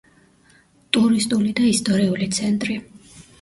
[0.97, 2.81] ტურისტული და ისტორიული ცენტრი.